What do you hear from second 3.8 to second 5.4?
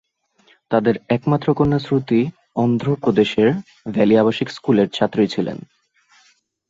valley আবাসিক স্কুলের ছাত্রী